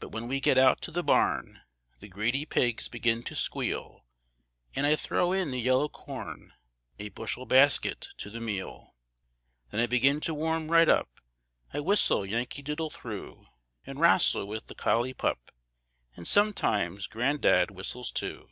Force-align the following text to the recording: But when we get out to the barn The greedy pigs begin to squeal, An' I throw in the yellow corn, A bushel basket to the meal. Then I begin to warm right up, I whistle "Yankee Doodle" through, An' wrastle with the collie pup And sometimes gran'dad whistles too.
But 0.00 0.08
when 0.08 0.26
we 0.26 0.40
get 0.40 0.56
out 0.56 0.80
to 0.80 0.90
the 0.90 1.02
barn 1.02 1.60
The 2.00 2.08
greedy 2.08 2.46
pigs 2.46 2.88
begin 2.88 3.22
to 3.24 3.34
squeal, 3.34 4.06
An' 4.74 4.86
I 4.86 4.96
throw 4.96 5.32
in 5.32 5.50
the 5.50 5.60
yellow 5.60 5.86
corn, 5.90 6.54
A 6.98 7.10
bushel 7.10 7.44
basket 7.44 8.08
to 8.16 8.30
the 8.30 8.40
meal. 8.40 8.94
Then 9.70 9.80
I 9.82 9.86
begin 9.86 10.20
to 10.20 10.32
warm 10.32 10.70
right 10.70 10.88
up, 10.88 11.20
I 11.74 11.80
whistle 11.80 12.24
"Yankee 12.24 12.62
Doodle" 12.62 12.88
through, 12.88 13.46
An' 13.84 13.98
wrastle 13.98 14.46
with 14.46 14.68
the 14.68 14.74
collie 14.74 15.12
pup 15.12 15.50
And 16.16 16.26
sometimes 16.26 17.06
gran'dad 17.06 17.70
whistles 17.70 18.10
too. 18.12 18.48